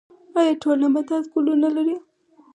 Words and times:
ایا 0.39 0.53
ټول 0.61 0.77
نباتات 0.83 1.23
ګلونه 1.33 1.67
لري؟ 1.75 1.95